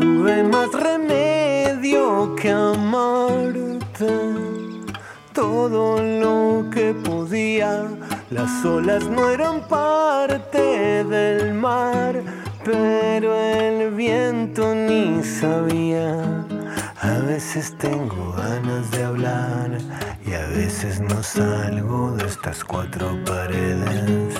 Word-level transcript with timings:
tuve 0.00 0.42
más 0.42 0.72
remedio 0.72 2.34
que 2.34 2.50
amarte. 2.50 4.08
Todo 5.32 6.02
lo 6.02 6.68
que 6.70 6.94
podía, 6.94 7.86
las 8.30 8.64
olas 8.64 9.04
no 9.08 9.30
eran 9.30 9.60
parte 9.68 11.04
del 11.04 11.54
mar, 11.54 12.22
pero 12.64 13.34
el 13.34 13.90
viento 13.92 14.74
ni 14.74 15.22
sabía. 15.22 16.46
A 17.02 17.18
veces 17.26 17.74
tengo 17.78 18.32
ganas 18.32 18.90
de 18.90 19.04
hablar 19.04 19.70
y 20.26 20.32
a 20.32 20.46
veces 20.48 21.00
no 21.00 21.22
salgo 21.22 22.12
de 22.12 22.26
estas 22.26 22.64
cuatro 22.64 23.16
paredes. 23.24 24.34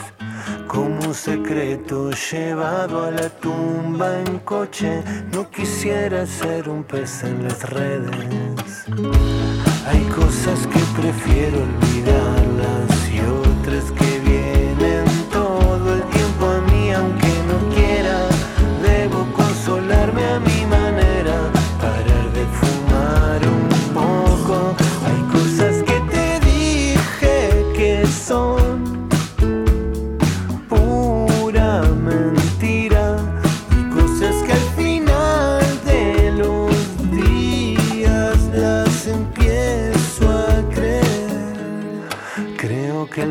Como 0.72 1.00
un 1.00 1.14
secreto 1.14 2.12
llevado 2.12 3.04
a 3.04 3.10
la 3.10 3.28
tumba 3.28 4.20
en 4.20 4.38
coche, 4.38 5.02
no 5.32 5.50
quisiera 5.50 6.24
ser 6.24 6.68
un 6.68 6.84
pez 6.84 7.24
en 7.24 7.42
las 7.42 7.68
redes. 7.68 8.84
Hay 9.88 10.02
cosas 10.14 10.68
que 10.68 10.78
prefiero 11.00 11.64
olvidarlas 11.64 12.39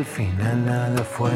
al 0.00 0.06
final 0.06 0.64
nada 0.64 1.04
fue 1.04 1.30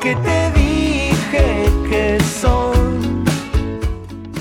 que 0.00 0.14
te 0.16 0.50
dije 0.52 1.66
que 1.88 2.18
son. 2.20 3.24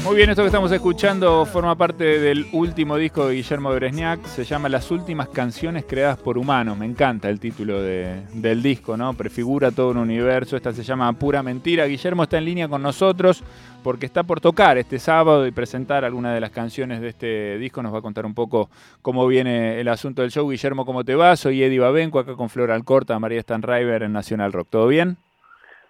Muy 0.04 0.16
bien, 0.18 0.30
esto 0.30 0.44
que 0.44 0.48
estamos 0.48 0.72
escuchando 0.72 1.46
forma 1.48 1.76
parte 1.76 2.20
del 2.20 2.46
último 2.54 2.96
disco 2.96 3.26
de 3.28 3.36
Guillermo 3.36 3.72
Bresniak. 3.74 4.24
Se 4.28 4.44
llama 4.44 4.70
Las 4.70 4.92
últimas 4.92 5.30
canciones 5.30 5.84
creadas 5.88 6.18
por 6.18 6.38
humanos. 6.38 6.78
Me 6.78 6.86
encanta 6.86 7.28
el 7.30 7.40
título 7.40 7.82
de- 7.82 8.22
del 8.34 8.62
disco, 8.62 8.96
¿no? 8.98 9.14
Prefigura 9.16 9.72
todo 9.72 9.90
un 9.90 9.98
universo. 9.98 10.56
Esta 10.56 10.74
se 10.74 10.84
llama 10.84 11.12
Pura 11.14 11.42
Mentira. 11.42 11.86
Guillermo 11.86 12.24
está 12.24 12.38
en 12.38 12.46
línea 12.46 12.68
con 12.68 12.84
nosotros 12.84 13.44
porque 13.84 14.06
está 14.06 14.22
por 14.24 14.40
tocar 14.40 14.78
este 14.78 15.00
sábado 15.00 15.46
y 15.48 15.52
presentar 15.52 16.06
algunas 16.06 16.36
de 16.36 16.40
las 16.40 16.52
canciones 16.52 17.02
de 17.02 17.10
este 17.10 17.58
disco. 17.58 17.82
Nos 17.82 17.92
va 17.94 17.98
a 17.98 18.04
contar 18.04 18.28
un 18.28 18.36
poco 18.36 18.70
cómo 19.02 19.26
viene 19.26 19.80
el 19.82 19.88
asunto 19.88 20.22
del 20.22 20.30
show. 20.32 20.48
Guillermo, 20.50 20.86
¿cómo 20.86 21.04
te 21.04 21.16
va? 21.16 21.36
Soy 21.36 21.64
Eddie 21.64 21.80
Babenco, 21.80 22.20
acá 22.20 22.36
con 22.36 22.50
Flor 22.50 22.70
Alcorta, 22.70 23.18
María 23.18 23.42
Stanriver 23.42 24.04
en 24.04 24.14
Nacional 24.14 24.54
Rock. 24.54 24.68
¿Todo 24.70 24.88
bien? 24.88 25.18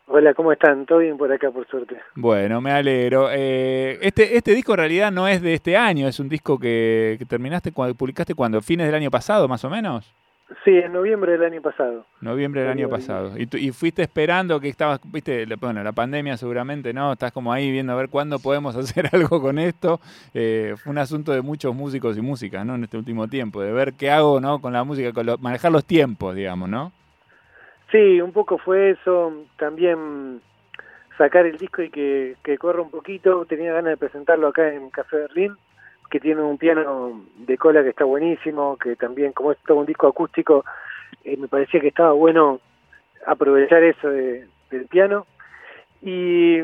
Hola, 0.08 0.34
¿cómo 0.36 0.52
están? 0.52 0.86
¿Todo 0.86 1.00
bien 1.00 1.18
por 1.18 1.32
acá, 1.32 1.50
por 1.52 1.68
suerte? 1.68 1.98
Bueno, 2.16 2.62
me 2.62 2.72
alegro. 2.72 3.30
Eh, 3.32 3.98
este, 4.02 4.38
este 4.38 4.54
disco 4.54 4.74
en 4.74 4.78
realidad 4.78 5.12
no 5.12 5.28
es 5.28 5.42
de 5.42 5.56
este 5.56 5.76
año, 5.76 6.08
es 6.08 6.20
un 6.20 6.30
disco 6.30 6.60
que, 6.60 7.16
que 7.18 7.26
terminaste 7.26 7.72
cuando 7.72 7.96
publicaste 7.96 8.36
cuando, 8.36 8.62
fines 8.62 8.86
del 8.86 8.96
año 8.96 9.10
pasado, 9.10 9.48
más 9.48 9.64
o 9.66 9.70
menos. 9.70 10.14
Sí, 10.64 10.70
en 10.78 10.94
noviembre 10.94 11.32
del 11.32 11.44
año 11.44 11.60
pasado. 11.60 12.06
Noviembre 12.22 12.62
del 12.62 12.70
año 12.70 12.88
pasado. 12.88 13.36
Y, 13.36 13.48
tú- 13.48 13.58
y 13.58 13.72
fuiste 13.72 14.04
esperando 14.04 14.60
que 14.60 14.70
estabas, 14.70 15.00
viste, 15.06 15.48
la- 15.48 15.56
bueno, 15.56 15.82
la 15.84 15.92
pandemia 15.92 16.38
seguramente, 16.38 16.94
¿no? 16.94 17.14
Estás 17.14 17.32
como 17.32 17.52
ahí 17.52 17.72
viendo 17.72 17.92
a 17.94 17.96
ver 17.96 18.10
cuándo 18.10 18.38
podemos 18.38 18.76
hacer 18.76 19.10
algo 19.12 19.42
con 19.42 19.58
esto. 19.58 20.00
Eh, 20.36 20.76
fue 20.78 20.92
un 20.92 21.00
asunto 21.00 21.32
de 21.32 21.42
muchos 21.42 21.74
músicos 21.74 22.16
y 22.16 22.22
músicas, 22.22 22.64
¿no? 22.64 22.76
En 22.76 22.84
este 22.84 22.96
último 22.96 23.28
tiempo, 23.28 23.60
de 23.60 23.72
ver 23.72 23.94
qué 23.94 24.12
hago, 24.12 24.40
¿no? 24.40 24.60
Con 24.62 24.72
la 24.72 24.84
música, 24.84 25.12
con 25.14 25.26
lo- 25.26 25.40
manejar 25.40 25.72
los 25.72 25.84
tiempos, 25.84 26.36
digamos, 26.36 26.70
¿no? 26.70 26.92
Sí, 27.96 28.20
un 28.20 28.34
poco 28.34 28.58
fue 28.58 28.90
eso. 28.90 29.32
También 29.56 30.42
sacar 31.18 31.46
el 31.46 31.58
disco 31.58 31.82
y 31.82 31.90
que, 31.90 32.36
que 32.44 32.58
corra 32.58 32.82
un 32.82 32.92
poquito. 32.92 33.46
Tenía 33.46 33.72
ganas 33.72 33.92
de 33.92 33.98
presentarlo 33.98 34.50
acá 34.50 34.74
en 34.74 34.90
Café 34.90 35.16
Berlín, 35.16 35.56
que 36.10 36.20
tiene 36.20 36.42
un 36.42 36.58
piano 36.58 37.22
de 37.38 37.58
cola 37.58 37.84
que 37.84 37.90
está 37.92 38.04
buenísimo, 38.04 38.76
que 38.76 38.98
también, 38.98 39.32
como 39.32 39.54
es 39.54 39.58
todo 39.66 39.78
un 39.78 39.86
disco 39.86 40.08
acústico, 40.08 40.66
eh, 41.24 41.38
me 41.38 41.48
parecía 41.48 41.80
que 41.80 41.88
estaba 41.88 42.12
bueno 42.12 42.60
aprovechar 43.26 43.82
eso 43.82 44.10
de- 44.10 44.46
del 44.72 44.88
piano. 44.88 45.26
Y 46.02 46.60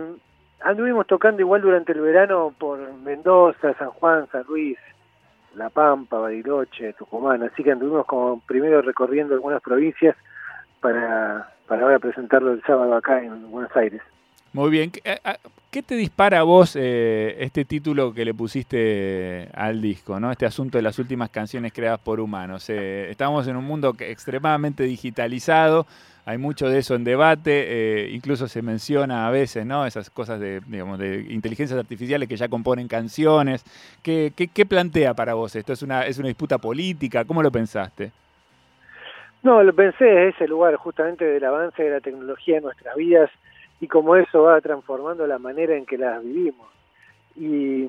anduvimos 0.60 1.08
tocando 1.08 1.40
igual 1.42 1.62
durante 1.62 1.94
el 1.94 2.02
verano 2.02 2.54
por 2.60 2.78
Mendoza, 2.96 3.74
San 3.76 3.92
Juan, 3.92 4.28
San 4.34 4.44
Luis, 4.50 4.78
La 5.56 5.70
Pampa, 5.70 6.20
Bariloche, 6.20 6.92
Tucumán, 6.92 7.42
así 7.44 7.64
que 7.64 7.72
anduvimos 7.72 8.06
como 8.06 8.42
primero 8.42 8.82
recorriendo 8.82 9.34
algunas 9.34 9.62
provincias 9.62 10.18
para, 10.82 11.50
para 11.68 11.84
ahora 11.84 12.00
presentarlo 12.00 12.52
el 12.52 12.62
sábado 12.64 12.96
acá 12.96 13.24
en 13.24 13.50
Buenos 13.50 13.76
Aires. 13.76 14.02
Muy 14.54 14.70
bien. 14.70 14.92
¿Qué, 14.92 15.82
te 15.82 15.96
dispara 15.96 16.40
a 16.40 16.44
vos 16.44 16.76
eh, 16.78 17.38
este 17.40 17.64
título 17.64 18.14
que 18.14 18.26
le 18.26 18.34
pusiste 18.34 19.48
al 19.54 19.82
disco, 19.82 20.20
¿no? 20.20 20.30
Este 20.30 20.46
asunto 20.46 20.78
de 20.78 20.82
las 20.82 21.00
últimas 21.00 21.30
canciones 21.30 21.72
creadas 21.72 22.02
por 22.02 22.20
humanos. 22.20 22.70
Eh, 22.70 23.10
estamos 23.10 23.48
en 23.48 23.56
un 23.56 23.64
mundo 23.64 23.96
extremadamente 23.98 24.84
digitalizado, 24.84 25.88
hay 26.26 26.38
mucho 26.38 26.68
de 26.68 26.80
eso 26.80 26.96
en 26.96 27.06
debate, 27.06 27.64
eh, 28.04 28.12
incluso 28.12 28.50
se 28.50 28.62
menciona 28.62 29.26
a 29.26 29.32
veces, 29.32 29.66
¿no? 29.66 29.86
Esas 29.86 30.10
cosas 30.10 30.42
de, 30.42 30.62
digamos, 30.68 31.00
de 31.00 31.28
inteligencias 31.30 31.80
artificiales 31.80 32.28
que 32.28 32.36
ya 32.36 32.50
componen 32.50 32.90
canciones. 32.90 33.64
¿Qué, 34.04 34.34
qué, 34.36 34.50
qué 34.50 34.66
plantea 34.66 35.14
para 35.14 35.36
vos 35.36 35.56
esto? 35.56 35.72
¿Es 35.72 35.82
una, 35.82 36.06
¿Es 36.06 36.18
una 36.18 36.28
disputa 36.28 36.58
política? 36.58 37.24
¿Cómo 37.24 37.42
lo 37.42 37.52
pensaste? 37.52 38.12
No, 39.44 39.64
lo 39.64 39.74
pensé 39.74 40.06
desde 40.06 40.30
ese 40.30 40.48
lugar, 40.48 40.76
justamente 40.76 41.26
del 41.26 41.44
avance 41.44 41.82
de 41.82 41.90
la 41.90 42.00
tecnología 42.02 42.58
en 42.58 42.64
nuestras 42.64 42.96
vidas 42.96 43.30
y 43.80 43.88
cómo 43.88 44.16
eso 44.16 44.44
va 44.44 44.62
transformando 44.62 45.26
la 45.26 45.40
manera 45.40 45.76
en 45.76 45.86
que 45.86 45.98
las 45.98 46.24
vivimos. 46.24 46.68
Y, 47.36 47.84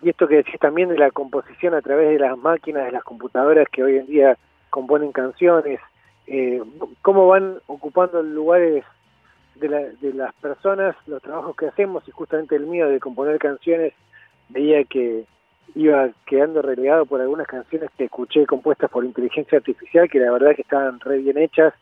y 0.00 0.08
esto 0.08 0.26
que 0.26 0.36
decís 0.36 0.58
también 0.58 0.88
de 0.88 0.96
la 0.96 1.10
composición 1.10 1.74
a 1.74 1.82
través 1.82 2.08
de 2.08 2.18
las 2.18 2.38
máquinas, 2.38 2.86
de 2.86 2.92
las 2.92 3.04
computadoras 3.04 3.68
que 3.70 3.82
hoy 3.82 3.98
en 3.98 4.06
día 4.06 4.38
componen 4.70 5.12
canciones, 5.12 5.80
eh, 6.26 6.62
cómo 7.02 7.26
van 7.28 7.58
ocupando 7.66 8.22
lugares 8.22 8.84
de, 9.56 9.68
la- 9.68 9.88
de 10.00 10.14
las 10.14 10.32
personas, 10.36 10.96
los 11.06 11.20
trabajos 11.20 11.56
que 11.56 11.66
hacemos 11.66 12.06
y 12.08 12.10
justamente 12.10 12.56
el 12.56 12.66
mío 12.66 12.88
de 12.88 13.00
componer 13.00 13.38
canciones, 13.38 13.92
veía 14.48 14.84
que 14.84 15.24
iba 15.74 16.10
quedando 16.26 16.62
relegado 16.62 17.06
por 17.06 17.20
algunas 17.20 17.46
canciones 17.46 17.90
que 17.96 18.04
escuché 18.04 18.46
compuestas 18.46 18.90
por 18.90 19.04
inteligencia 19.04 19.58
artificial, 19.58 20.08
que 20.08 20.18
la 20.18 20.32
verdad 20.32 20.54
que 20.54 20.62
estaban 20.62 21.00
re 21.00 21.18
bien 21.18 21.38
hechas, 21.38 21.74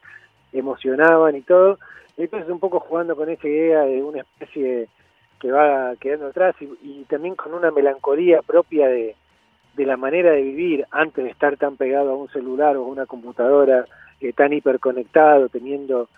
emocionaban 0.53 1.37
y 1.37 1.43
todo. 1.43 1.79
Entonces 2.17 2.50
un 2.50 2.61
poco 2.61 2.81
jugando 2.81 3.15
con 3.17 3.29
esa 3.29 3.47
idea 3.47 3.83
de 3.83 4.03
una 4.03 4.21
especie 4.21 4.88
que 5.38 5.53
va 5.53 5.94
quedando 6.00 6.29
atrás 6.29 6.55
y, 6.61 7.05
también 7.05 7.35
con 7.35 7.55
una 7.55 7.71
melancolía 7.71 8.41
propia 8.43 8.88
de, 8.88 9.15
de 9.77 9.87
la 9.87 9.97
manera 9.97 10.33
de 10.33 10.43
vivir 10.43 10.87
antes 10.91 11.25
de 11.25 11.31
estar 11.31 11.56
tan 11.56 11.77
pegado 11.77 12.11
a 12.11 12.17
un 12.17 12.29
celular 12.29 12.77
o 12.77 12.85
a 12.85 12.88
una 12.88 13.06
computadora 13.06 13.85
eh, 14.21 14.33
tan 14.33 14.53
hiperconectado, 14.53 15.49
teniendo 15.50 16.09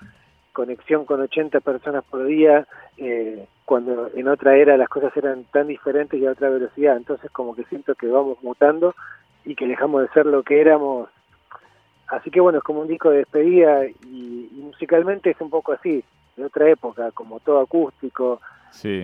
conexión 0.58 1.04
con 1.04 1.20
80 1.20 1.60
personas 1.60 2.02
por 2.02 2.26
día, 2.26 2.66
eh, 2.96 3.46
cuando 3.64 4.10
en 4.12 4.26
otra 4.26 4.56
era 4.56 4.76
las 4.76 4.88
cosas 4.88 5.16
eran 5.16 5.44
tan 5.52 5.68
diferentes 5.68 6.20
y 6.20 6.26
a 6.26 6.32
otra 6.32 6.50
velocidad. 6.50 6.96
Entonces 6.96 7.30
como 7.30 7.54
que 7.54 7.62
siento 7.66 7.94
que 7.94 8.08
vamos 8.08 8.42
mutando 8.42 8.92
y 9.44 9.54
que 9.54 9.68
dejamos 9.68 10.02
de 10.02 10.08
ser 10.08 10.26
lo 10.26 10.42
que 10.42 10.60
éramos. 10.60 11.10
Así 12.08 12.32
que 12.32 12.40
bueno, 12.40 12.58
es 12.58 12.64
como 12.64 12.80
un 12.80 12.88
disco 12.88 13.10
de 13.10 13.18
despedida 13.18 13.86
y, 13.86 14.50
musicalmente 14.52 15.30
es 15.30 15.40
un 15.40 15.48
poco 15.48 15.72
así, 15.72 16.02
de 16.36 16.44
otra 16.44 16.68
época, 16.68 17.12
como 17.12 17.38
todo 17.38 17.60
acústico, 17.60 18.40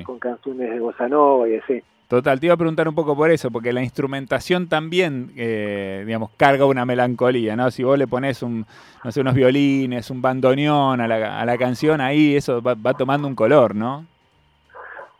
con 0.04 0.18
canciones 0.18 0.70
de 0.70 0.80
bossa 0.80 1.08
nova 1.08 1.48
y 1.48 1.56
así. 1.56 1.82
Total, 2.08 2.38
te 2.38 2.46
iba 2.46 2.54
a 2.54 2.58
preguntar 2.58 2.86
un 2.86 2.94
poco 2.94 3.16
por 3.16 3.30
eso, 3.30 3.50
porque 3.50 3.72
la 3.72 3.82
instrumentación 3.82 4.68
también, 4.68 5.32
eh, 5.36 6.02
digamos, 6.06 6.30
carga 6.36 6.66
una 6.66 6.84
melancolía, 6.84 7.56
¿no? 7.56 7.70
Si 7.70 7.82
vos 7.82 7.98
le 7.98 8.06
pones 8.06 8.42
un, 8.42 8.66
no 9.02 9.10
sé, 9.10 9.22
unos 9.22 9.34
violines, 9.34 10.10
un 10.10 10.20
bandoneón 10.20 11.00
a 11.00 11.08
la, 11.08 11.40
a 11.40 11.44
la 11.46 11.56
canción, 11.56 12.02
ahí 12.02 12.36
eso 12.36 12.60
va, 12.60 12.76
tomando 12.92 13.26
un 13.26 13.34
color, 13.34 13.74
¿no? 13.74 14.04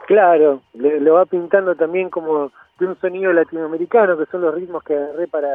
Claro, 0.07 0.61
lo 0.75 1.15
va 1.15 1.25
pintando 1.25 1.75
también 1.75 2.11
como 2.11 2.53
de 2.79 2.87
un 2.87 3.01
sonido 3.01 3.33
latinoamericano, 3.33 4.19
que 4.19 4.27
son 4.27 4.43
los 4.43 4.55
ritmos 4.55 4.85
que 4.85 4.95
agarré 4.95 5.27
para, 5.27 5.49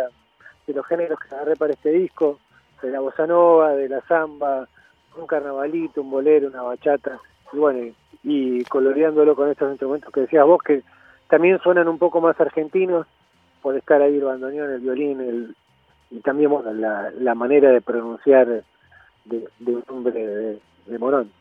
de 0.65 0.73
los 0.73 0.85
géneros 0.87 1.19
que 1.19 1.35
agarré 1.35 1.55
para 1.55 1.73
este 1.73 1.91
disco, 1.91 2.39
de 2.81 2.89
la 2.89 3.01
bossa 3.01 3.27
nova, 3.27 3.73
de 3.73 3.87
la 3.87 4.01
samba, 4.07 4.67
un 5.15 5.27
carnavalito, 5.27 6.01
un 6.01 6.09
bolero, 6.09 6.47
una 6.47 6.63
bachata, 6.63 7.19
y 7.53 7.57
bueno, 7.57 7.93
y 8.23 8.63
coloreándolo 8.63 9.35
con 9.35 9.49
estos 9.49 9.69
instrumentos 9.69 10.11
que 10.11 10.21
decías 10.21 10.45
vos, 10.45 10.61
que 10.63 10.81
también 11.29 11.59
suenan 11.59 11.87
un 11.87 11.97
poco 11.97 12.19
más 12.19 12.39
argentinos 12.41 13.07
por 13.61 13.75
estar 13.75 14.01
ahí 14.01 14.15
el 14.17 14.23
bandoneón, 14.23 14.71
el 14.71 14.79
violín, 14.81 15.21
el, 15.21 15.55
y 16.09 16.19
también 16.21 16.51
la, 17.19 17.35
manera 17.35 17.71
de 17.71 17.81
pronunciar 17.81 18.47
de, 19.25 19.47
de 19.59 19.75
un 19.75 19.83
nombre 19.87 20.59
de, 20.87 20.99
Morón. 20.99 21.31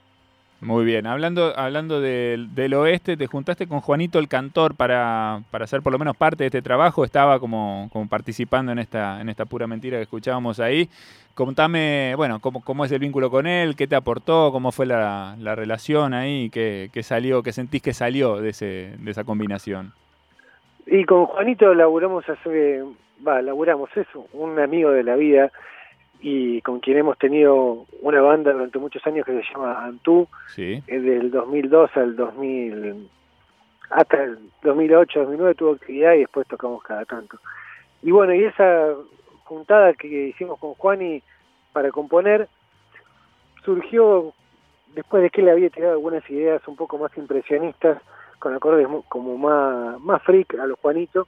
Muy 0.61 0.85
bien, 0.85 1.07
hablando, 1.07 1.57
hablando 1.57 2.01
del, 2.01 2.53
del, 2.53 2.75
oeste, 2.75 3.17
te 3.17 3.29
juntaste 3.29 3.69
con 3.69 3.81
Juanito 3.81 4.19
el 4.19 4.27
Cantor 4.27 4.75
para, 4.75 5.43
para 5.53 5.69
ser 5.69 5.83
por 5.83 5.93
lo 5.93 6.01
menos 6.01 6.17
parte 6.17 6.43
de 6.43 6.47
este 6.47 6.63
trabajo, 6.63 7.05
estaba 7.05 7.39
como, 7.39 7.89
como 7.93 8.09
participando 8.09 8.73
en 8.73 8.81
esta, 8.81 9.21
en 9.21 9.29
esta 9.29 9.45
pura 9.45 9.69
mentira 9.69 9.99
que 9.99 10.03
escuchábamos 10.03 10.59
ahí. 10.59 10.89
Contame, 11.35 12.15
bueno, 12.17 12.41
cómo, 12.41 12.61
cómo 12.65 12.85
es 12.85 12.91
el 12.91 12.99
vínculo 12.99 13.31
con 13.31 13.47
él, 13.47 13.77
qué 13.77 13.87
te 13.87 13.95
aportó, 13.95 14.51
cómo 14.51 14.73
fue 14.73 14.87
la, 14.87 15.37
la 15.39 15.55
relación 15.55 16.13
ahí, 16.13 16.51
qué, 16.51 16.91
qué, 16.93 17.05
salió, 17.05 17.45
qué 17.45 17.53
sentís 17.53 17.81
que 17.81 17.95
salió 17.95 18.41
de, 18.41 18.49
ese, 18.49 18.97
de 18.99 19.11
esa 19.13 19.23
combinación. 19.23 19.93
Y 20.89 21.05
con 21.05 21.27
Juanito 21.27 21.73
laburamos 21.73 22.29
hace, 22.29 22.83
va, 23.25 23.41
laburamos 23.43 23.97
eso, 23.97 24.27
un 24.33 24.59
amigo 24.59 24.91
de 24.91 25.05
la 25.05 25.15
vida 25.15 25.53
y 26.21 26.61
con 26.63 26.81
quien 26.81 26.99
hemos 26.99 27.17
tenido 27.19 27.87
una 28.03 28.21
banda 28.21 28.53
durante 28.53 28.79
muchos 28.79 29.07
años 29.07 29.25
que 29.25 29.33
se 29.33 29.53
llama 29.53 29.85
Antú, 29.85 30.29
sí. 30.55 30.83
del 30.87 31.31
2002 31.31 31.91
al 31.97 32.17
2000, 32.17 33.09
hasta 33.91 34.25
el 34.25 34.39
2008, 34.63 35.21
2009 35.21 35.55
tuvo 35.55 35.73
actividad 35.73 36.15
y 36.15 36.21
después 36.21 36.47
tocamos 36.49 36.83
cada 36.83 37.05
tanto. 37.05 37.39
Y 38.03 38.11
bueno, 38.11 38.35
y 38.35 38.45
esa 38.45 38.95
juntada 39.45 39.95
que 39.95 40.29
hicimos 40.29 40.59
con 40.59 40.75
Juani 40.75 41.23
para 41.73 41.91
componer 41.91 42.49
surgió 43.65 44.33
después 44.95 45.23
de 45.23 45.31
que 45.31 45.41
él 45.41 45.49
había 45.49 45.71
tirado 45.71 45.93
algunas 45.93 46.29
ideas 46.31 46.67
un 46.67 46.77
poco 46.77 46.99
más 46.99 47.17
impresionistas 47.17 48.01
con 48.39 48.55
acordes 48.55 48.87
como 49.09 49.37
más, 49.37 50.01
más 50.01 50.23
freak 50.23 50.55
a 50.55 50.67
los 50.67 50.79
Juanitos 50.81 51.27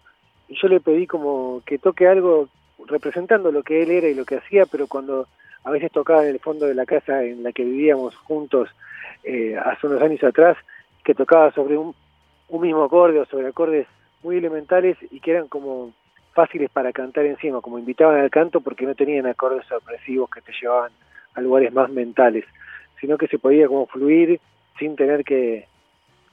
y 0.49 0.61
yo 0.61 0.69
le 0.69 0.81
pedí 0.81 1.07
como 1.07 1.63
que 1.65 1.79
toque 1.79 2.09
algo 2.09 2.49
representando 2.87 3.53
lo 3.53 3.63
que 3.63 3.83
él 3.83 3.91
era 3.91 4.09
y 4.09 4.15
lo 4.15 4.25
que 4.25 4.37
hacía, 4.37 4.67
pero 4.67 4.87
cuando 4.87 5.27
a 5.65 5.71
veces 5.71 5.93
tocaba 5.93 6.25
en 6.25 6.31
el 6.31 6.41
fondo 6.41 6.67
de 6.67 6.75
la 6.75 6.87
casa 6.87 7.23
en 7.23 7.43
la 7.43 7.53
que 7.53 7.65
vivíamos 7.65 8.17
juntos 8.17 8.71
eh, 9.25 9.57
hace 9.57 9.87
unos 9.87 10.03
años 10.03 10.23
atrás, 10.25 10.57
que 11.05 11.15
tocaba 11.15 11.53
sobre 11.53 11.77
un, 11.77 11.95
un 12.49 12.61
mismo 12.61 12.85
acorde 12.85 13.21
o 13.21 13.27
sobre 13.27 13.49
acordes 13.49 13.87
muy 14.23 14.37
elementales 14.37 14.97
y 15.11 15.21
que 15.21 15.33
eran 15.33 15.49
como 15.49 15.93
fáciles 16.33 16.71
para 16.71 16.93
cantar 16.93 17.27
encima, 17.27 17.61
como 17.61 17.79
invitaban 17.79 18.21
al 18.21 18.31
canto 18.31 18.61
porque 18.61 18.87
no 18.87 18.95
tenían 18.95 19.27
acordes 19.27 19.67
sorpresivos 19.67 20.31
que 20.31 20.41
te 20.41 20.53
llevaban 20.53 20.93
a 21.35 21.41
lugares 21.41 21.73
más 21.73 21.91
mentales, 21.91 22.45
sino 23.01 23.19
que 23.19 23.29
se 23.29 23.39
podía 23.39 23.69
como 23.69 23.87
fluir 23.87 24.41
sin 24.79 24.97
tener 24.97 25.25
que, 25.25 25.67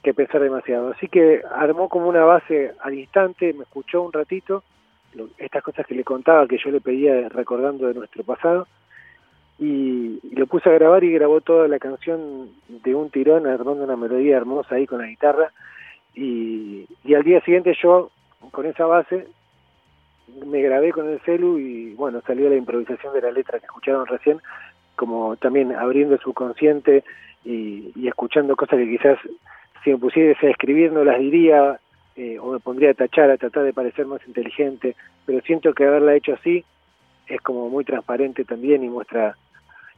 que 0.02 0.14
pensar 0.14 0.40
demasiado. 0.40 0.92
Así 0.92 1.08
que 1.08 1.42
armó 1.54 1.88
como 1.88 2.08
una 2.08 2.24
base 2.24 2.72
al 2.80 2.94
instante, 2.94 3.52
me 3.52 3.64
escuchó 3.64 4.02
un 4.02 4.12
ratito, 4.12 4.62
estas 5.38 5.62
cosas 5.62 5.86
que 5.86 5.94
le 5.94 6.04
contaba, 6.04 6.46
que 6.46 6.58
yo 6.58 6.70
le 6.70 6.80
pedía 6.80 7.28
recordando 7.28 7.86
de 7.86 7.94
nuestro 7.94 8.22
pasado, 8.24 8.66
y, 9.58 10.20
lo 10.34 10.46
puse 10.46 10.68
a 10.68 10.72
grabar 10.72 11.02
y 11.02 11.12
grabó 11.12 11.40
toda 11.40 11.66
la 11.66 11.78
canción 11.78 12.50
de 12.68 12.94
un 12.94 13.10
tirón, 13.10 13.46
armando 13.46 13.84
una 13.84 13.96
melodía 13.96 14.36
hermosa 14.36 14.76
ahí 14.76 14.86
con 14.86 15.00
la 15.00 15.08
guitarra, 15.08 15.52
y, 16.14 16.86
y 17.04 17.14
al 17.14 17.22
día 17.22 17.40
siguiente 17.40 17.76
yo, 17.82 18.10
con 18.50 18.66
esa 18.66 18.86
base, 18.86 19.26
me 20.46 20.62
grabé 20.62 20.92
con 20.92 21.08
el 21.08 21.20
celu 21.20 21.58
y 21.58 21.94
bueno, 21.94 22.20
salió 22.26 22.48
la 22.48 22.56
improvisación 22.56 23.12
de 23.14 23.22
la 23.22 23.30
letra 23.30 23.58
que 23.58 23.66
escucharon 23.66 24.06
recién, 24.06 24.40
como 24.96 25.36
también 25.36 25.74
abriendo 25.74 26.14
el 26.14 26.20
subconsciente 26.20 27.04
y, 27.44 27.92
y 27.94 28.08
escuchando 28.08 28.56
cosas 28.56 28.78
que 28.78 28.88
quizás 28.88 29.18
si 29.82 29.90
me 29.90 29.98
pusiese 29.98 30.46
a 30.46 30.50
escribir 30.50 30.92
no 30.92 31.04
las 31.04 31.18
diría 31.18 31.78
eh, 32.18 32.38
o 32.38 32.52
me 32.52 32.58
pondría 32.58 32.90
a 32.90 32.94
tachar, 32.94 33.30
a 33.30 33.36
tratar 33.36 33.62
de 33.62 33.72
parecer 33.72 34.04
más 34.04 34.20
inteligente, 34.26 34.96
pero 35.24 35.40
siento 35.42 35.72
que 35.72 35.86
haberla 35.86 36.16
hecho 36.16 36.34
así 36.34 36.64
es 37.28 37.40
como 37.42 37.68
muy 37.68 37.84
transparente 37.84 38.44
también 38.44 38.82
y 38.82 38.88
muestra 38.88 39.36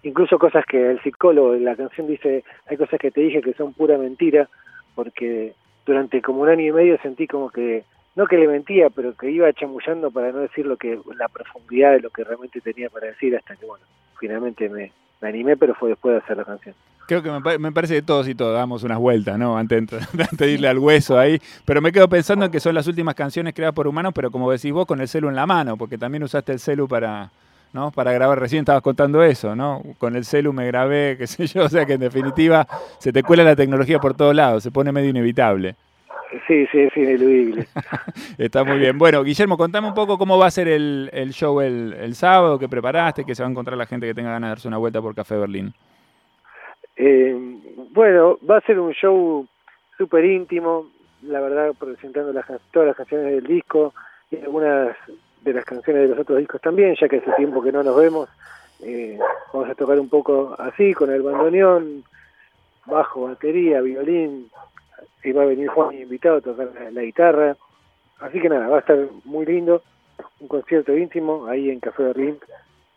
incluso 0.03 0.39
cosas 0.39 0.65
que 0.67 0.91
el 0.91 1.03
psicólogo 1.03 1.55
en 1.55 1.65
la 1.65 1.77
canción 1.77 2.07
dice, 2.07 2.45
hay 2.67 2.77
cosas 2.77 3.01
que 3.01 3.11
te 3.11 3.23
dije 3.23 3.41
que 3.41 3.55
son 3.55 3.73
pura 3.73 3.99
mentira, 3.99 4.49
porque 4.95 5.55
durante 5.87 6.21
como 6.23 6.43
un 6.43 6.49
año 6.49 6.67
y 6.67 6.73
medio 6.73 6.99
sentí 7.03 7.27
como 7.27 7.51
que 7.51 7.85
no 8.17 8.27
que 8.27 8.37
le 8.37 8.49
mentía, 8.49 8.91
pero 8.91 9.17
que 9.17 9.31
iba 9.31 9.53
chamullando 9.53 10.11
para 10.11 10.33
no 10.33 10.41
decir 10.41 10.67
lo 10.67 10.77
que 10.77 10.99
la 11.17 11.29
profundidad 11.29 11.93
de 11.93 12.01
lo 12.01 12.11
que 12.11 12.25
realmente 12.25 12.61
tenía 12.61 12.91
para 12.91 13.07
decir 13.07 13.37
hasta 13.37 13.57
que 13.57 13.65
bueno, 13.65 13.85
finalmente 14.19 14.69
me, 14.69 14.93
animé, 15.23 15.57
pero 15.57 15.75
fue 15.75 15.91
después 15.91 16.15
de 16.15 16.19
hacer 16.19 16.37
la 16.37 16.45
canción. 16.45 16.75
Creo 17.11 17.25
que 17.25 17.59
me, 17.59 17.73
parece 17.73 17.95
que 17.95 18.03
todos 18.03 18.29
y 18.29 18.37
todos 18.37 18.55
damos 18.55 18.85
unas 18.85 19.01
vueltas, 19.01 19.37
¿no? 19.37 19.59
Antes, 19.59 19.85
de 20.31 20.49
irle 20.53 20.69
al 20.69 20.79
hueso 20.79 21.19
ahí. 21.19 21.41
Pero 21.65 21.81
me 21.81 21.91
quedo 21.91 22.09
pensando 22.09 22.45
en 22.45 22.53
que 22.53 22.61
son 22.61 22.73
las 22.73 22.87
últimas 22.87 23.17
canciones 23.17 23.53
creadas 23.53 23.75
por 23.75 23.89
humanos, 23.89 24.13
pero 24.15 24.31
como 24.31 24.49
decís 24.49 24.71
vos, 24.71 24.87
con 24.87 25.01
el 25.01 25.09
celu 25.09 25.29
en 25.29 25.35
la 25.35 25.45
mano, 25.45 25.77
porque 25.77 25.99
también 25.99 26.23
usaste 26.23 26.53
el 26.53 26.61
celu 26.61 26.87
para, 26.87 27.33
¿no? 27.73 27.91
Para 27.91 28.13
grabar, 28.13 28.39
recién 28.39 28.61
estabas 28.61 28.83
contando 28.83 29.25
eso, 29.25 29.57
¿no? 29.57 29.83
Con 29.99 30.15
el 30.15 30.25
celu 30.25 30.53
me 30.53 30.69
grabé, 30.69 31.17
qué 31.19 31.27
sé 31.27 31.49
yo, 31.49 31.65
o 31.65 31.69
sea 31.69 31.85
que 31.85 31.95
en 31.95 32.01
definitiva 32.01 32.65
se 33.01 33.13
te 33.13 33.25
cuela 33.25 33.43
la 33.43 33.57
tecnología 33.57 33.99
por 33.99 34.15
todos 34.15 34.33
lados, 34.33 34.63
se 34.63 34.71
pone 34.71 34.93
medio 34.93 35.11
inevitable. 35.11 35.75
Sí, 36.47 36.65
sí, 36.71 36.79
es 36.79 36.97
ineludible. 36.97 37.67
Está 38.39 38.63
muy 38.63 38.79
bien. 38.79 38.97
Bueno, 38.97 39.25
Guillermo, 39.25 39.57
contame 39.57 39.89
un 39.89 39.95
poco 39.95 40.17
cómo 40.17 40.39
va 40.39 40.47
a 40.47 40.51
ser 40.53 40.69
el, 40.69 41.11
el 41.13 41.33
show 41.33 41.61
el, 41.61 41.93
el, 41.93 42.15
sábado, 42.15 42.57
qué 42.57 42.69
preparaste, 42.69 43.25
qué 43.25 43.35
se 43.35 43.43
va 43.43 43.49
a 43.49 43.51
encontrar 43.51 43.77
la 43.77 43.87
gente 43.87 44.07
que 44.07 44.15
tenga 44.15 44.31
ganas 44.31 44.47
de 44.47 44.51
darse 44.51 44.69
una 44.69 44.77
vuelta 44.77 45.03
por 45.03 45.13
Café 45.13 45.35
Berlín. 45.35 45.75
Eh, 47.03 47.35
bueno, 47.93 48.39
va 48.49 48.59
a 48.59 48.61
ser 48.61 48.79
un 48.79 48.93
show 48.93 49.47
súper 49.97 50.23
íntimo, 50.23 50.91
la 51.23 51.41
verdad, 51.41 51.73
presentando 51.79 52.31
las, 52.31 52.45
todas 52.71 52.89
las 52.89 52.97
canciones 52.97 53.33
del 53.33 53.47
disco 53.47 53.95
y 54.31 54.37
algunas 54.37 54.95
de 55.41 55.55
las 55.55 55.65
canciones 55.65 56.03
de 56.03 56.09
los 56.09 56.19
otros 56.19 56.39
discos 56.39 56.61
también, 56.61 56.95
ya 57.01 57.09
que 57.09 57.17
hace 57.17 57.33
tiempo 57.33 57.63
que 57.63 57.73
no 57.73 57.83
nos 57.83 57.97
vemos. 57.97 58.29
Eh, 58.83 59.19
vamos 59.51 59.71
a 59.71 59.75
tocar 59.75 59.99
un 59.99 60.11
poco 60.11 60.55
así, 60.59 60.93
con 60.93 61.11
el 61.11 61.23
bandoneón, 61.23 62.05
bajo, 62.85 63.23
batería, 63.23 63.81
violín, 63.81 64.51
y 65.25 65.33
va 65.33 65.45
a 65.45 65.47
venir 65.47 65.69
Juan 65.69 65.95
invitado 65.95 66.37
a 66.37 66.41
tocar 66.43 66.69
la, 66.93 67.01
guitarra. 67.01 67.57
Así 68.19 68.41
que 68.41 68.51
nada, 68.51 68.69
va 68.69 68.77
a 68.77 68.81
estar 68.81 68.99
muy 69.25 69.47
lindo, 69.47 69.83
un 70.39 70.49
concierto 70.49 70.95
íntimo 70.95 71.47
ahí 71.47 71.71
en 71.71 71.81
Café 71.81 72.03
Berlín 72.03 72.39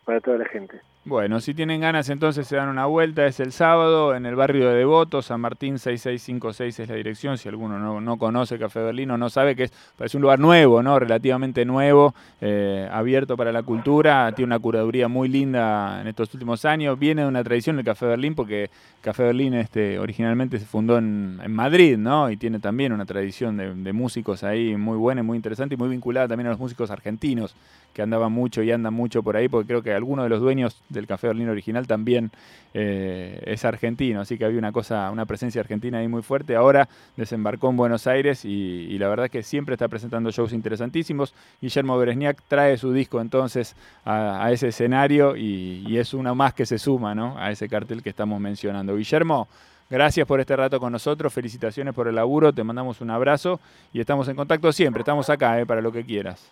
para 0.04 0.20
toda 0.20 0.36
la 0.36 0.44
gente. 0.44 0.78
Bueno, 1.06 1.38
si 1.42 1.52
tienen 1.52 1.82
ganas 1.82 2.08
entonces 2.08 2.46
se 2.46 2.56
dan 2.56 2.70
una 2.70 2.86
vuelta, 2.86 3.26
es 3.26 3.38
el 3.38 3.52
sábado 3.52 4.14
en 4.14 4.24
el 4.24 4.36
barrio 4.36 4.70
de 4.70 4.76
Devoto, 4.76 5.20
San 5.20 5.38
Martín 5.38 5.78
6656 5.78 6.80
es 6.80 6.88
la 6.88 6.94
dirección, 6.94 7.36
si 7.36 7.46
alguno 7.46 7.78
no, 7.78 8.00
no 8.00 8.16
conoce 8.16 8.58
Café 8.58 8.80
Berlín 8.80 9.10
o 9.10 9.18
no 9.18 9.28
sabe 9.28 9.54
que 9.54 9.64
es, 9.64 10.14
un 10.14 10.22
lugar 10.22 10.38
nuevo, 10.38 10.82
¿no? 10.82 10.98
relativamente 10.98 11.66
nuevo, 11.66 12.14
eh, 12.40 12.88
abierto 12.90 13.36
para 13.36 13.52
la 13.52 13.62
cultura, 13.62 14.32
tiene 14.34 14.46
una 14.46 14.58
curaduría 14.58 15.06
muy 15.06 15.28
linda 15.28 16.00
en 16.00 16.06
estos 16.06 16.32
últimos 16.32 16.64
años, 16.64 16.98
viene 16.98 17.20
de 17.20 17.28
una 17.28 17.44
tradición 17.44 17.78
el 17.78 17.84
Café 17.84 18.06
Berlín 18.06 18.34
porque 18.34 18.70
Café 19.02 19.24
Berlín 19.24 19.52
este, 19.52 19.98
originalmente 19.98 20.58
se 20.58 20.64
fundó 20.64 20.96
en, 20.96 21.38
Madrid 21.52 21.98
¿no? 21.98 22.30
y 22.30 22.38
tiene 22.38 22.60
también 22.60 22.94
una 22.94 23.04
tradición 23.04 23.58
de, 23.58 23.74
de 23.74 23.92
músicos 23.92 24.42
ahí 24.42 24.74
muy 24.74 24.96
buena 24.96 25.20
y 25.20 25.24
muy 25.24 25.36
interesante 25.36 25.74
y 25.74 25.78
muy 25.78 25.90
vinculada 25.90 26.28
también 26.28 26.46
a 26.46 26.50
los 26.52 26.58
músicos 26.58 26.90
argentinos 26.90 27.54
que 27.94 28.02
andaban 28.02 28.32
mucho 28.32 28.62
y 28.62 28.72
andan 28.72 28.92
mucho 28.92 29.22
por 29.22 29.36
ahí 29.36 29.48
porque 29.48 29.68
creo 29.68 29.82
que 29.82 29.92
algunos 29.94 30.24
de 30.24 30.28
los 30.28 30.40
dueños 30.40 30.82
del 30.94 31.06
Café 31.06 31.28
Berlín 31.28 31.48
original 31.48 31.86
también 31.86 32.30
eh, 32.72 33.42
es 33.44 33.64
argentino, 33.64 34.20
así 34.20 34.38
que 34.38 34.44
había 34.44 34.58
una 34.58 34.72
cosa, 34.72 35.10
una 35.10 35.26
presencia 35.26 35.60
argentina 35.60 35.98
ahí 35.98 36.08
muy 36.08 36.22
fuerte. 36.22 36.56
Ahora 36.56 36.88
desembarcó 37.16 37.70
en 37.70 37.76
Buenos 37.76 38.06
Aires 38.06 38.44
y, 38.44 38.96
la 38.98 39.08
verdad 39.08 39.26
es 39.26 39.32
que 39.32 39.42
siempre 39.42 39.74
está 39.74 39.88
presentando 39.88 40.30
shows 40.30 40.52
interesantísimos. 40.52 41.34
Guillermo 41.60 41.98
Beresniak 41.98 42.42
trae 42.48 42.76
su 42.76 42.92
disco 42.92 43.20
entonces 43.20 43.76
a, 44.04 44.50
ese 44.52 44.68
escenario 44.68 45.36
y, 45.36 45.98
es 45.98 46.14
una 46.14 46.34
más 46.34 46.54
que 46.54 46.66
se 46.66 46.78
suma 46.78 47.14
¿no? 47.14 47.38
a 47.38 47.50
ese 47.50 47.68
cartel 47.68 48.02
que 48.02 48.10
estamos 48.10 48.40
mencionando. 48.40 48.96
Guillermo, 48.96 49.48
Gracias 49.90 50.26
por 50.26 50.40
este 50.40 50.56
rato 50.56 50.80
con 50.80 50.92
nosotros, 50.92 51.32
felicitaciones 51.32 51.94
por 51.94 52.08
el 52.08 52.14
laburo, 52.14 52.52
te 52.52 52.64
mandamos 52.64 53.02
un 53.02 53.10
abrazo 53.10 53.60
y 53.92 54.00
estamos 54.00 54.26
en 54.28 54.34
contacto 54.34 54.72
siempre, 54.72 55.00
estamos 55.00 55.28
acá 55.28 55.60
eh, 55.60 55.66
para 55.66 55.82
lo 55.82 55.92
que 55.92 56.04
quieras. 56.04 56.50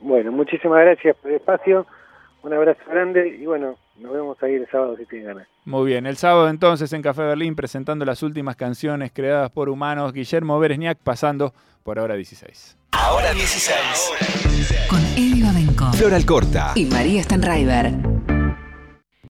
Bueno, 0.00 0.30
muchísimas 0.30 0.80
gracias 0.80 1.16
por 1.16 1.30
el 1.30 1.38
espacio, 1.38 1.86
un 2.46 2.52
abrazo 2.52 2.80
grande 2.88 3.36
y 3.40 3.44
bueno, 3.44 3.76
nos 3.98 4.12
vemos 4.12 4.40
ahí 4.40 4.54
el 4.54 4.68
sábado 4.70 4.96
si 4.96 5.04
tienen 5.06 5.28
ganas. 5.28 5.48
Muy 5.64 5.86
bien, 5.86 6.06
el 6.06 6.16
sábado 6.16 6.48
entonces 6.48 6.92
en 6.92 7.02
Café 7.02 7.22
Berlín 7.22 7.56
presentando 7.56 8.04
las 8.04 8.22
últimas 8.22 8.54
canciones 8.54 9.10
creadas 9.12 9.50
por 9.50 9.68
humanos, 9.68 10.12
Guillermo 10.12 10.58
Beresniak 10.60 10.98
pasando 10.98 11.52
por 11.82 11.98
Ahora 11.98 12.14
16. 12.14 12.76
Ahora 12.92 13.32
16. 13.32 14.86
Con 14.88 15.00
Eddie 15.16 15.42
Babenco. 15.42 15.92
Flor 15.92 16.14
Alcorta. 16.14 16.72
Y 16.76 16.86
María 16.86 17.22
Stanraiver. 17.22 18.15